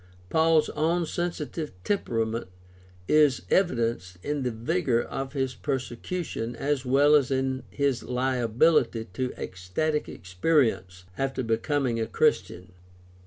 Paul's 0.31 0.69
own 0.69 1.05
sensitive 1.05 1.73
temperament 1.83 2.47
is 3.07 3.43
evidenced 3.51 4.17
in 4.23 4.41
the 4.41 4.49
vigor 4.49 4.99
of 5.03 5.33
his 5.33 5.53
persecution 5.53 6.55
as 6.55 6.83
well 6.83 7.13
as 7.13 7.29
in 7.29 7.61
his 7.69 8.01
liability 8.01 9.05
to 9.13 9.31
ecstatic 9.37 10.09
experience 10.09 11.03
after 11.19 11.43
becoming 11.43 11.99
a 11.99 12.07
Christian. 12.07 12.71